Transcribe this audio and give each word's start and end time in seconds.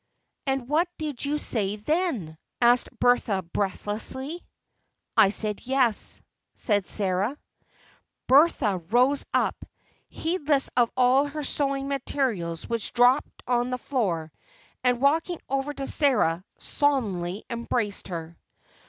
"And 0.47 0.67
what 0.67 0.89
did 0.97 1.23
you 1.23 1.37
say 1.37 1.75
then?" 1.75 2.35
asked 2.59 2.89
Bertha 2.99 3.43
breathlessly. 3.43 4.43
"I 5.15 5.29
said 5.29 5.67
yes," 5.67 6.23
said 6.55 6.87
Sarah. 6.87 7.37
Bertha 8.25 8.79
rose 8.89 9.23
up, 9.31 9.63
heedless 10.09 10.71
of 10.75 10.89
all 10.97 11.27
her 11.27 11.43
sewing 11.43 11.87
materials, 11.87 12.67
which 12.67 12.93
dropped 12.93 13.43
on 13.45 13.69
the 13.69 13.77
floor, 13.77 14.31
and 14.83 14.99
walking 14.99 15.39
over 15.47 15.71
to 15.71 15.85
Sarah, 15.85 16.43
solemnly 16.57 17.43
embraced 17.51 18.07
her. 18.07 18.35